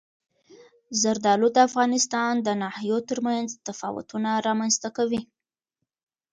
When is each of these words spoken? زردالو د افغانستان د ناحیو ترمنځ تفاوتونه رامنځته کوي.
زردالو 1.01 1.47
د 1.55 1.57
افغانستان 1.69 2.33
د 2.41 2.47
ناحیو 2.61 2.97
ترمنځ 3.09 3.47
تفاوتونه 3.67 4.29
رامنځته 4.47 4.89
کوي. 4.97 5.21